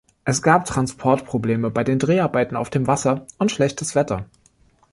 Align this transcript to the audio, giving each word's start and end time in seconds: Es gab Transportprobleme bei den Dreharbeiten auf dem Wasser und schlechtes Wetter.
Es 0.25 0.41
gab 0.41 0.65
Transportprobleme 0.65 1.69
bei 1.69 1.83
den 1.83 1.99
Dreharbeiten 1.99 2.55
auf 2.55 2.71
dem 2.71 2.87
Wasser 2.87 3.27
und 3.37 3.51
schlechtes 3.51 3.93
Wetter. 3.93 4.25